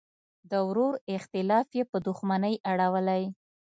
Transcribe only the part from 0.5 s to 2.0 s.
د ورور اختلاف یې په